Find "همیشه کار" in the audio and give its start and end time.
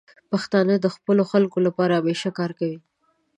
1.99-2.51